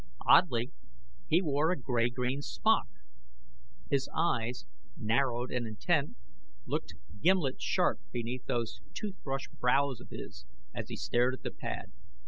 Oddly, 0.25 0.71
he 1.27 1.43
wore 1.43 1.69
a 1.69 1.77
gray 1.77 2.09
green 2.09 2.41
smock. 2.41 2.87
His 3.91 4.09
eyes, 4.17 4.65
narrowed 4.97 5.51
and 5.51 5.67
intent, 5.67 6.15
looked 6.65 6.95
gimlet 7.21 7.61
sharp 7.61 7.99
beneath 8.11 8.47
those 8.47 8.81
toothbrush 8.95 9.47
brows 9.49 9.99
of 10.01 10.09
his, 10.09 10.47
as 10.73 10.89
he 10.89 10.95
stared 10.95 11.35
at 11.35 11.43
the 11.43 11.51
pad. 11.51 11.91